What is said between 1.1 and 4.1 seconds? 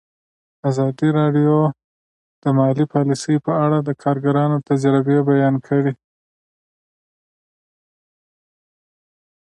راډیو د مالي پالیسي په اړه د